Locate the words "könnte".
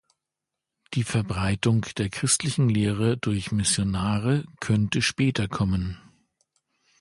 4.59-5.03